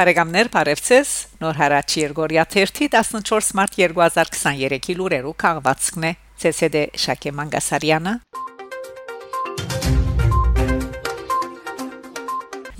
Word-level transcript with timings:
Բարեկամներ, 0.00 0.48
բարևձեզ։ 0.48 1.10
Նոր 1.42 1.58
հարաճ 1.60 1.94
Երգորիա 2.00 2.44
14 2.54 3.50
մարտ 3.58 3.74
2023-ի 3.82 4.94
լուրերու 4.96 5.34
քաղվածքն 5.44 6.06
է 6.08 6.12
ՑՍԴ 6.40 6.86
Շակե 7.04 7.32
Մանգասարյանը 7.36 8.14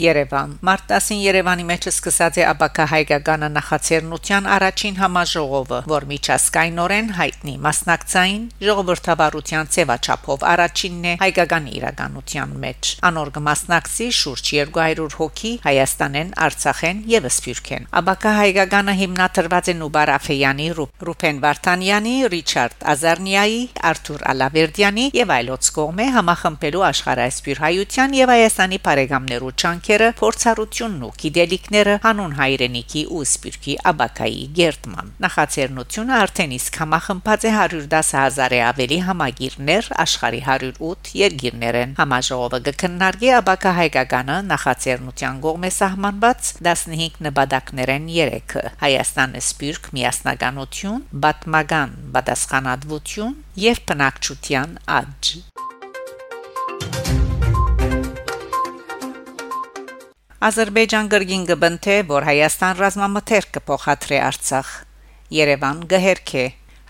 Երևան 0.00 0.52
Մարտասին 0.66 1.20
Երևանի 1.24 1.64
մեջ 1.70 1.86
սկսած 1.90 2.38
է 2.40 2.44
Աբակա 2.50 2.84
հայկականը 2.90 3.48
նախաձեռնության 3.54 4.48
առաջին 4.56 4.96
համաժողովը, 5.00 5.80
որ 5.90 6.06
միջազգայինորեն 6.10 7.10
հայտնի 7.18 7.54
մասնակցային 7.66 8.44
ժողովրդավարության 8.66 9.70
ցեվաչափով 9.76 10.46
առաջինն 10.50 11.04
է 11.10 11.14
հայկական 11.20 11.68
իրականության 11.80 12.54
մեջ։ 12.64 12.90
Անոր 13.10 13.32
կմասնակցի 13.36 14.08
շուրջ 14.20 14.52
200 14.60 15.18
հոգի 15.20 15.52
Հայաստանեն, 15.66 16.32
Արցախեն 16.46 17.02
եւ 17.10 17.28
Սփյուռքեն։ 17.36 17.88
Աբակա 18.00 18.32
հայկականը 18.40 18.94
հիմնադրված 19.00 19.70
է 19.70 19.74
Նուբար 19.80 20.12
Աֆեյանի, 20.16 20.68
Ռուփեն 21.10 21.40
Վարդանյանի, 21.44 22.14
Ռիչարդ 22.34 22.86
Ազարնիայի, 22.94 23.60
Արթուր 23.90 24.24
Ալավերդյանի 24.34 25.06
եւ 25.20 25.34
այլոց 25.36 25.70
կողմէ 25.80 26.06
համախմբելու 26.16 26.84
աշխարհայսպիր 26.90 27.62
հայության 27.64 28.16
եւ 28.20 28.32
Հայաստանի 28.34 28.78
բարեկամներու 28.86 29.54
չանք 29.60 29.89
ջանքերը, 29.90 30.08
փորձառությունն 30.20 31.00
ու 31.02 31.14
գիտելիքները 31.20 31.94
հանուն 32.04 32.34
հայրենիքի 32.38 33.00
ու 33.10 33.22
սպիրկի 33.26 33.74
աբակայի 33.90 34.44
գերտման։ 34.58 35.08
Նախաձեռնությունը 35.24 36.14
արդեն 36.20 36.54
իսկ 36.56 36.78
համախմբած 36.82 37.46
է 37.50 37.52
110000-ը 37.56 38.60
ավելի 38.68 38.98
համագիրներ 39.08 39.90
աշխարի 40.04 40.42
108 40.46 41.10
երկիրներեն։ 41.20 41.96
Համաժողովը 41.98 42.62
կքննարկի 42.70 43.32
աբակա 43.40 43.74
հայկականը 43.80 44.38
նախաձեռնության 44.54 45.42
կողմէ 45.50 45.70
սահմանված 45.80 46.54
15 46.70 47.20
նպատակներեն 47.26 48.10
3-ը՝ 48.14 48.66
Հայաստան 48.86 49.38
սպիրկ 49.42 49.90
միասնականություն, 49.98 51.06
բատմական 51.26 51.98
պատասխանատվություն 52.14 53.38
եւ 53.66 53.86
բնակչության 53.90 54.78
աճ։ 55.00 55.49
Ադրբեջան 60.40 61.08
գրգին 61.12 61.42
գբնթե 61.50 61.94
որ 62.08 62.24
Հայաստան 62.24 62.78
ռազմամթերք 62.78 63.50
կփոխադրի 63.56 64.20
Արցախ 64.24 64.70
Երևան 65.36 65.82
գհերքե 65.90 66.44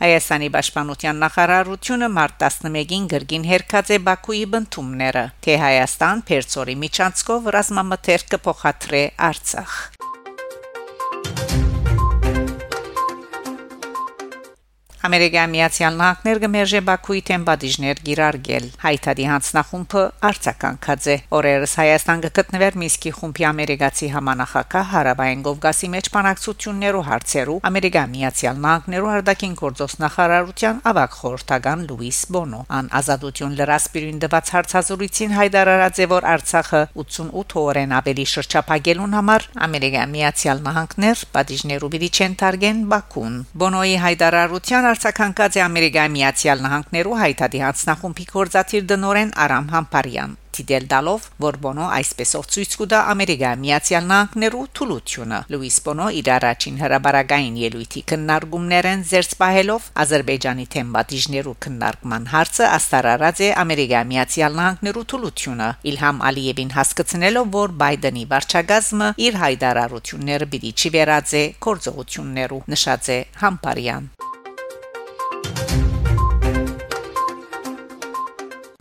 Հայաստանի 0.05 0.51
պաշտպանության 0.55 1.19
նախարարությունը 1.25 2.11
մարտ 2.15 2.47
11-ին 2.47 3.09
գրգին 3.11 3.51
հերքած 3.51 3.91
է 3.97 3.99
Բաքուի 4.07 4.47
բնդումները 4.55 5.25
թե 5.43 5.57
Հայաստան 5.67 6.23
Պերցորի 6.31 6.77
միջանցքով 6.87 7.51
ռազմամթերք 7.59 8.37
կփոխադրի 8.37 9.03
Արցախ 9.31 9.75
Ամերիկայի 15.01 15.49
Միացյալ 15.49 15.95
Նահանգներ 15.97 16.39
կմերժե 16.43 16.81
Բաքուի 16.85 17.21
թեմբադիժներ 17.29 18.01
գիրարգել։ 18.05 18.65
Հայտարարի 18.83 19.25
հանձնախումբը 19.31 20.03
արձականքած 20.29 21.07
է։ 21.09 21.15
Օրերս 21.39 21.77
Հայաստան 21.81 22.25
կգտնվեր 22.27 22.77
Միսկի 22.83 23.13
խումբի 23.17 23.47
ամերիկացի 23.51 24.09
համանախագահ 24.13 24.91
Հարավային 24.91 25.45
Կովկասի 25.47 25.89
մեջ 25.95 26.11
բանակցություններու 26.17 27.05
հարցերու 27.09 27.57
Ամերիկայի 27.71 28.13
Միացյալ 28.13 28.61
Նահանգներու 28.61 29.11
արտաքին 29.15 29.55
գործոս 29.61 29.97
նախարարության 30.05 30.83
ավակ 30.91 31.17
խորհրդական 31.21 31.87
Լուիս 31.89 32.21
Բոնո 32.37 32.61
ան 32.77 32.93
ազատություն 33.01 33.57
լրասպիրին 33.57 34.21
դված 34.21 34.53
հարցազրույցին 34.61 35.35
հայտարարած 35.41 35.97
է 36.05 36.11
որ 36.13 36.29
Արցախը 36.35 36.83
88 37.01 37.59
օրեն 37.65 37.97
ավելի 38.01 38.29
շրջափակելուն 38.37 39.17
համար 39.21 39.49
Ամերիկայի 39.65 40.13
Միացյալ 40.13 40.63
Նահանգներ 40.69 41.25
պատիժներու 41.41 41.93
պիտի 41.97 42.11
չեն 42.21 42.39
տարգեն 42.45 42.85
Բաքուն։ 42.91 43.35
Բոնոյի 43.61 43.97
հայտարարության 44.05 44.90
արձականքած 44.93 45.57
է 45.61 45.65
Ամերիկայի 45.69 46.15
Միացյալ 46.19 46.63
Նահանգներու 46.67 47.19
հայտարարի 47.23 47.65
հանձնախումբի 47.67 48.31
կորզաթիր 48.35 48.87
դնորեն 48.95 49.35
Արամ 49.47 49.75
Համպարյան 49.75 50.39
դիտել 50.61 50.87
դալով 50.91 51.27
որ 51.41 51.57
Բոնո 51.65 51.87
այսպեսով 51.97 52.47
ցույց 52.55 52.75
կտա 52.81 53.01
Ամերիկայի 53.13 53.61
Միացյալ 53.65 54.07
Նահանգներու 54.11 54.63
թուլությունը 54.79 55.39
Լուիս 55.55 55.77
Բոնո 55.87 56.07
իր 56.21 56.31
առաջին 56.37 56.81
հրաբարագային 56.83 57.59
ելույթի 57.61 58.03
քննարկումներեն 58.13 59.05
զերծ 59.11 59.35
պահելով 59.41 59.89
Ադրբեջանի 60.05 60.67
թեմատիժներու 60.75 61.57
քննարկման 61.67 62.29
հարցը 62.35 62.71
աստարարած 62.77 63.43
է 63.47 63.51
Ամերիկայի 63.65 64.11
Միացյալ 64.13 64.59
Նահանգներու 64.61 65.07
թուլությունը 65.15 65.69
Իլհամ 65.91 66.25
Ալիևին 66.31 66.75
հասկացնելով 66.79 67.53
որ 67.61 67.77
Բայդենի 67.85 68.25
վարչագազմը 68.35 69.13
իր 69.29 69.41
հայտարարությունները 69.45 70.51
պիտի 70.55 70.75
չի 70.81 70.95
վերածե 70.99 71.45
կորձողություններու 71.69 72.65
նշած 72.75 73.15
է 73.17 73.21
Համպարյան 73.45 74.11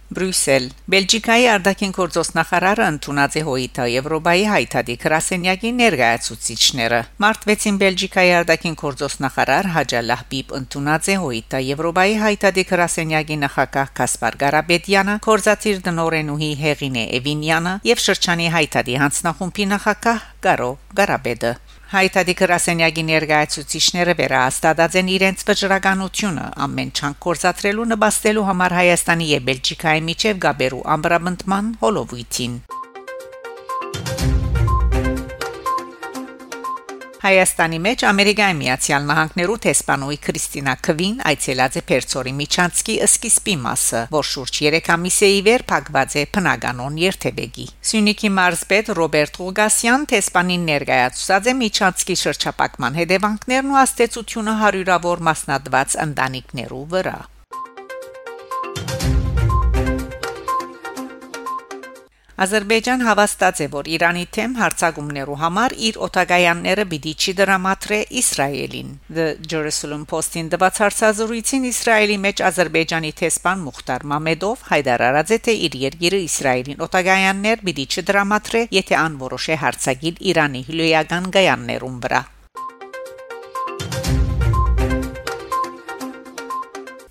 Բրյուսել 0.09 0.63
Բելգիկայի 0.89 1.43
արտաքին 1.53 1.91
գործոս 1.93 2.31
նախարարը 2.33 2.85
ընդունած 2.91 3.35
է 3.37 3.43
հոյիտա 3.45 3.83
Եվրոպայի 3.93 4.45
հայտարարի 4.49 4.95
քրասենյակի 5.03 5.71
ներկայացուցիչները 5.81 7.01
Մարտ 7.25 7.45
6-ին 7.51 7.77
Բելգիկայի 7.83 8.31
արտաքին 8.39 8.77
գործոս 8.81 9.17
նախարար 9.25 9.69
Հաջալահ 9.75 10.23
Բիբ 10.33 10.55
ընդունած 10.59 11.11
է 11.13 11.19
հոյիտա 11.25 11.61
Եվրոպայի 11.69 12.17
հայտարարի 12.25 12.65
քրասենյակի 12.73 13.39
նախագահ 13.45 13.93
Կասպար 14.01 14.39
Գարաբեդյանը 14.45 15.17
կորզաթիր 15.29 15.81
դնորենուհի 15.89 16.51
Հեղինե 16.65 17.05
Էվինյանը 17.21 17.73
եւ 17.93 18.05
շրջանի 18.09 18.53
հայտարարի 18.57 19.01
հանձնախումբի 19.05 19.71
նախագահ 19.77 20.29
Գարո 20.49 20.71
Գարաբեդը 20.97 21.53
Հայտարարի 21.89 22.33
գրասենյակի 22.37 23.03
ներկայացուցիչները 23.07 24.13
վերահաստատած 24.19 24.97
են 25.01 25.07
իրենց 25.15 25.43
վճռականությունը 25.47 26.45
ամեն 26.65 26.91
չանք 26.93 27.21
կորզատրելու 27.25 27.89
նպաստելու 27.95 28.47
համար 28.53 28.75
Հայաստանի 28.79 29.29
եւ 29.33 29.47
Բելգիկայի 29.49 30.03
միջև 30.13 30.43
գաբերու 30.45 30.83
ամբրաբնդման 30.97 31.73
հոլովույթին 31.81 32.61
Հայաստանի 37.19 37.77
մեջ 37.83 38.03
Ամերիկայի 38.07 38.55
Միացյալ 38.55 39.07
Նահանգներու 39.09 39.55
տեսփանոյի 39.65 40.17
Քրիստինա 40.23 40.75
Քվին 40.87 41.17
այցելած 41.31 41.73
է 41.75 41.81
Պերցորի 41.89 42.31
Միչանցկի 42.37 42.93
սկիզբի 43.09 43.55
մասը, 43.63 44.03
որ 44.13 44.29
շուրջ 44.29 44.59
3 44.69 44.91
ամիս 44.95 45.17
է 45.27 45.29
իվեր 45.39 45.65
փակված 45.71 46.15
է 46.15 46.23
բնականոն 46.37 47.01
երթեբեգի։ 47.03 47.65
Սյունիքի 47.89 48.31
մարզպետ 48.39 48.91
Ռոբերտ 48.99 49.41
Ղուգասյան 49.43 50.05
տեսփանին 50.13 50.63
ներկայացուցած 50.71 51.49
է 51.51 51.55
Միչանցկի 51.63 52.17
շրջապակման 52.23 53.01
հետևանքներն 53.01 53.75
ու 53.75 53.81
աստեցությունը 53.83 54.55
հարյուրավոր 54.63 55.25
մասնատված 55.27 55.99
ընտանիքներու 56.07 56.85
վրա։ 56.95 57.17
Ադրբեջան 62.39 63.01
հավաստած 63.03 63.57
է, 63.65 63.65
որ 63.73 63.87
Իրանի 63.91 64.21
թեմ 64.35 64.53
հարցակումներու 64.61 65.33
համար 65.41 65.73
իր 65.89 65.97
օտագայանները 66.05 66.85
պիտի 66.93 67.13
չի 67.19 67.33
դրամատրե 67.39 67.99
Իսրայելին։ 68.21 68.93
The 69.17 69.25
Jerusalem 69.53 70.05
Post-ին 70.13 70.53
դված 70.55 70.79
հարցազրույցին 70.85 71.67
Իսրայելի 71.71 72.17
մեջ 72.29 72.45
Ադրբեջանի 72.51 73.13
տեսփան 73.19 73.67
Մուխտար 73.67 74.07
Մամեդով 74.13 74.65
հայտարարած 74.71 75.35
է, 75.35 75.41
թե 75.49 75.59
իր 75.67 75.79
երկիրը 75.83 76.23
Իսրայելին 76.31 76.83
օտագայաններ 76.87 77.67
պիտի 77.67 77.89
չդրամատրե, 77.91 78.65
եթե 78.79 78.99
անորոշ 79.03 79.51
է 79.51 79.61
հարցակիլ 79.67 80.27
Իրանի 80.31 80.67
հյուրեական 80.71 81.33
գայաններուն 81.35 82.03
վրա։ 82.07 82.27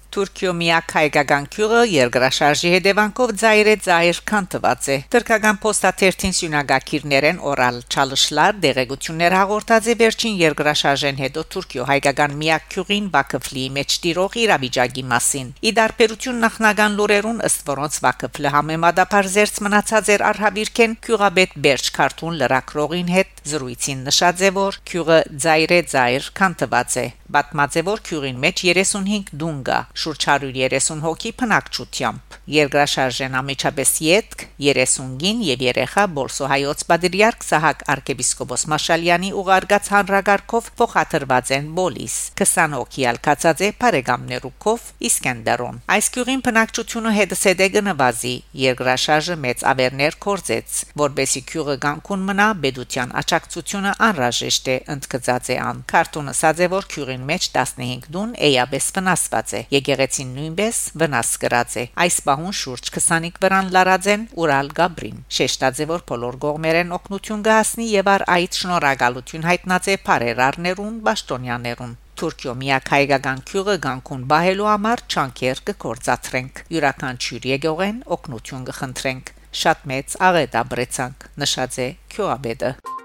Թուրքիո 0.08 0.52
միակ 0.56 0.92
հայկական 0.96 1.46
քյուղը 1.52 1.80
երկրաշարժի 1.92 2.70
հետևանքով 2.72 3.32
ծայրե 3.42 3.72
ծայր 3.84 4.20
քանթված 4.30 4.86
է։ 4.88 4.96
Թուրքական 5.12 5.58
փոստաթերթին 5.64 6.34
սյունագակիրներեն 6.38 7.42
օրալ 7.50 7.80
չալշլար 7.92 8.56
դեղեցություններ 8.62 9.36
հաղորդած 9.38 9.90
է 9.92 9.96
վերջին 10.02 10.38
երկրաշարժեն 10.40 11.20
հետո 11.22 11.44
Թուրքիո 11.52 11.88
հայկական 11.92 12.38
միակ 12.40 12.64
քյուղին 12.72 13.10
Բաքվլի 13.18 13.66
մեջ 13.76 13.98
տիրող 14.08 14.38
իրավիճակի 14.48 15.04
մասին։ 15.12 15.52
Ի 15.68 15.74
դարբերություն 15.76 16.40
նախնական 16.48 16.98
լուրերուն 17.02 17.44
ըստ 17.50 17.68
որոնց 17.68 18.00
Բաքվլը 18.08 18.54
համեմատաբար 18.56 19.30
զերծ 19.36 19.62
մնացած 19.68 20.12
էր 20.16 20.26
արհավիրքեն 20.32 20.96
քյուղաբեդ 21.04 21.56
Բերջ 21.68 21.92
քարտուն 22.00 22.40
լրակրողին 22.40 23.12
հետ 23.18 23.44
զրույցին 23.52 24.02
նշած 24.08 24.42
է 24.48 24.52
որ 24.56 24.82
քյուղը 24.88 25.20
ծայրե 25.44 25.80
ծայր 25.92 26.32
քանթված 26.38 26.98
է 27.04 27.06
Բատմաձևոր 27.28 28.00
քյուրին 28.08 28.38
մեջ 28.40 28.60
35 28.64 29.32
դուն 29.40 29.56
կա, 29.68 29.78
շուրջ 30.00 30.24
130 30.32 31.02
հոգի 31.04 31.32
փնակչությամբ։ 31.40 32.36
Երկրաշարժեն 32.48 33.34
ամիջապես 33.36 33.90
յետք 34.00 34.44
30 34.64 35.10
գին 35.20 35.42
եւ 35.44 35.64
երեխա 35.66 36.04
Բոլսոհայոց 36.16 36.84
Բադրիարք 36.88 37.44
Սահակ 37.44 37.84
arczepiskopos 37.94 38.64
Մաշալյանի 38.72 39.32
ուղարկած 39.42 39.90
հանրագարքով 39.92 40.70
փոխադրված 40.80 41.52
են 41.58 41.68
Բոլիս 41.76 42.16
20 42.40 42.78
հոգի 42.78 43.06
ալկացած 43.12 43.60
է 43.68 43.70
բարեկամներուկով 43.84 44.88
Իսկենդարոն։ 45.08 45.82
Այս 45.98 46.10
քյուրին 46.16 46.42
փնակչությունը 46.48 47.14
հետսեդե 47.18 47.68
գնվազի 47.76 48.34
երկրաշարժը 48.64 49.38
մեծ 49.44 49.66
ավերներ 49.74 50.18
կործեց, 50.24 50.80
որբեսի 51.04 51.44
քյուրը 51.52 51.76
գանկուն 51.84 52.26
մնա 52.32 52.48
բեդության 52.64 53.14
աճակցությունը 53.20 53.94
անրաժեշտ 54.08 54.72
է 54.72 54.80
ընդգծած 54.96 55.52
է 55.52 55.60
ան։ 55.68 55.84
Քարտոնը 55.92 56.36
ասաց 56.38 56.60
է 56.62 56.66
որ 56.70 56.84
քյուրին 56.94 57.17
մեջ 57.28 57.46
15 57.56 58.08
դուն 58.14 58.32
էյաբես 58.48 58.88
վնասված 58.96 59.54
է 59.58 59.60
եկեղեցին 59.74 60.32
նույնպես 60.38 60.80
վնաս 61.02 61.30
կրած 61.44 61.76
է 61.82 61.84
այս 62.04 62.18
պահուն 62.28 62.56
շուրջ 62.62 62.90
20-իկ 62.96 63.40
վրան 63.44 63.70
լարածեն 63.76 64.26
Ուրալ 64.42 64.72
Գաբրին 64.78 65.22
շեշտաձե 65.38 65.88
որ 65.92 66.04
բոլոր 66.10 66.38
գողմերեն 66.44 66.92
օգնություն 66.98 67.46
կհասնի 67.48 67.88
եւ 67.94 68.12
առ 68.14 68.26
այդ 68.38 68.60
շնորհակալություն 68.62 69.48
հայտնած 69.48 69.88
է 69.88 69.96
բարերարներուն 70.08 71.00
Բաշտոնյաներուն 71.08 71.96
Թուրքիո 72.18 72.52
միակ 72.58 72.88
հայկական 72.94 73.42
քյուղը 73.48 73.76
Գանկուն 73.84 74.24
բահելու 74.32 74.68
համար 74.72 75.04
չանկեր 75.06 75.62
կկործածրենք 75.70 76.62
յուրաքանչյուր 76.74 77.48
եկողեն 77.54 78.04
օգնություն 78.18 78.68
կխնդրենք 78.72 79.34
շատ 79.62 79.88
մեծ 79.94 80.20
աղետ 80.32 80.62
ապրեցանք 80.66 81.28
նշած 81.44 81.82
է 81.86 81.90
քյուաբեդը 82.14 82.97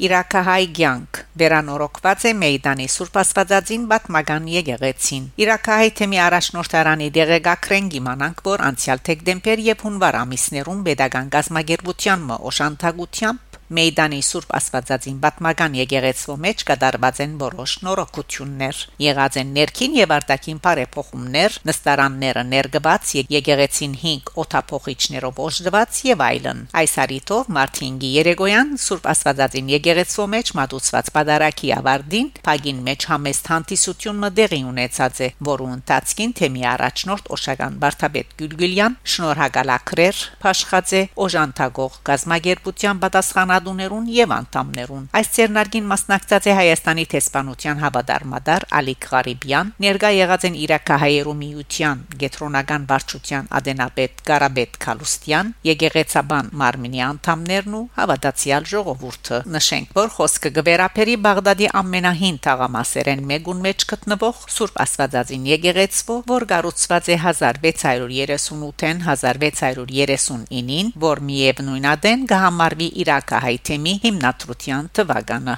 Իրաքահայ 0.00 0.62
ցանկ 0.76 1.18
վերանորոգված 1.40 2.22
է 2.28 2.30
Մեյդանի 2.42 2.86
Սուրբ 2.92 3.18
Աստվածածին 3.20 3.82
Բաթմագան 3.90 4.46
եկեղեցին 4.52 5.26
Իրաքահայ 5.44 5.90
թեմի 5.98 6.20
առաջնորդարանի 6.26 7.08
դեղեկակրեն 7.18 7.90
գիմանանք 7.96 8.40
որ 8.48 8.64
անցյալ 8.70 9.04
դեկտեմբեր 9.10 9.64
եւ 9.66 9.84
հունվար 9.88 10.18
ամիսներուն 10.24 10.82
pedagogan 10.88 11.30
գազմագերբության 11.36 12.26
օշանթագությամբ 12.52 13.49
Մեյդանի 13.70 14.18
Սուրբ 14.26 14.50
Աստվածածին 14.58 15.18
Բաթմական 15.22 15.74
եկեղեցու 15.78 16.34
մեջ 16.42 16.62
կդարված 16.66 17.18
են 17.22 17.34
որոշ 17.38 17.74
նորոգություններ։ 17.86 18.78
Եղած 19.04 19.36
են 19.40 19.52
ներքին 19.54 19.92
եւ 19.94 20.14
արտաքին 20.16 20.58
բարեփոխումներ, 20.64 21.58
նստարանները 21.70 22.42
ներգված 22.50 23.12
եկեղեցին 23.30 23.94
5 24.00 24.32
օթափողիչներով 24.42 25.38
օժտված 25.46 26.00
եւ 26.10 26.24
այլն։ 26.26 26.64
Այս 26.80 26.94
արիտով 27.04 27.52
Մարտինգի 27.60 28.10
Երեգոյան 28.16 28.74
Սուրբ 28.82 29.06
Աստվածածին 29.14 29.70
եկեղեցու 29.76 30.26
մեջ 30.34 30.52
մատուցված 30.58 31.12
պատարակի 31.14 31.72
ավարտին 31.78 32.32
փագին 32.50 32.82
մեջ 32.90 33.08
համեստ 33.10 33.52
հանդիսություն 33.54 34.20
մդեղի 34.26 34.60
ունեցած 34.70 35.20
է, 35.20 35.30
որու 35.50 35.70
ընթացքին 35.76 36.34
թեմի 36.40 36.66
առաջնորդ 36.74 37.32
Օշագան 37.38 37.78
Բարթաբեդ 37.86 38.36
Գյուլգյուլյան 38.40 38.98
շնորհակալակրեր 39.14 40.20
Փաշխաձե 40.42 41.02
օժանտագող 41.30 41.98
գազմագերբության 42.10 43.02
պատասխանատու 43.04 43.59
հրադուներուն 43.60 44.06
եւ 44.14 44.30
անդամներուն 44.34 45.04
այս 45.18 45.28
ցերնարգին 45.36 45.86
մասնակցած 45.90 46.46
է 46.48 46.52
Հայաստանի 46.56 47.04
տեսփանության 47.12 47.80
հավադարմադար 47.84 48.64
Ալիկ 48.80 49.06
Ղարիբյան 49.10 49.72
ներկա 49.84 50.10
եղած 50.16 50.46
են 50.48 50.56
Իրաքահայերու 50.60 51.34
միության 51.40 52.04
գետրոնական 52.20 52.86
վարչության 52.90 53.50
ադենապետ 53.60 54.22
Կարաբետ 54.30 54.78
Քալուստյան 54.84 55.52
եկեղեցաբան 55.70 56.50
Մարմինի 56.60 57.00
անդամներն 57.10 57.76
ու 57.80 57.84
հավատացյալ 58.00 58.68
ժողովուրդը 58.70 59.42
նշենք 59.56 59.94
որ 60.00 60.08
խոսքը 60.16 60.52
գվերապերի 60.60 61.16
Բաղդադի 61.26 61.70
ամենահին 61.80 62.40
թաղամասերեն 62.48 63.24
մեգուն 63.30 63.62
մեջ 63.66 63.86
գտնվող 63.92 64.36
Սուրբ 64.56 64.80
Աստվածածին 64.86 65.44
եկեղեցվո 65.50 66.14
որ 66.30 66.48
կառուցված 66.54 67.04
է 67.10 67.18
1638-ին 67.20 69.02
1639-ին 69.10 70.92
որ 71.04 71.22
միևնույն 71.30 71.86
ադեն 71.90 72.26
կհամարվի 72.30 72.88
Իրաքահայ 73.04 73.49
հայթեմի 73.50 73.92
հիմնադրության 74.04 74.88
թվականը 74.94 75.54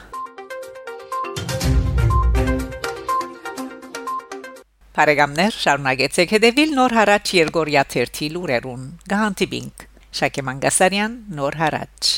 Բարեկամներ 4.96 5.54
շարունակեցեք 5.64 6.34
հետևել 6.36 6.74
Նոր 6.78 6.96
հարաճ 6.98 7.32
Երգորիա 7.36 7.84
1 8.02 8.24
լուրերուն։ 8.32 8.90
Գահանտիբինգ 9.12 9.86
Շակե 10.20 10.44
Մանգասարյան 10.48 11.16
Նոր 11.36 11.58
հարաճ 11.62 12.12